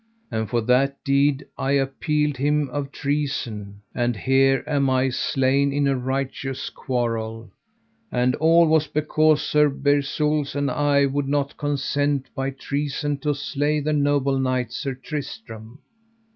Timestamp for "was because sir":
8.67-9.69